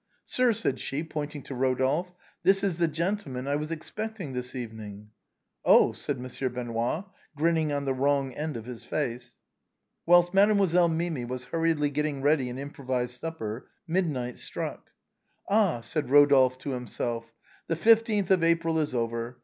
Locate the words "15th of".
17.75-18.43